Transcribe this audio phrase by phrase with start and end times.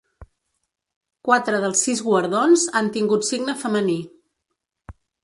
[1.27, 3.99] Quatre dels sis guardons han tingut signe femení.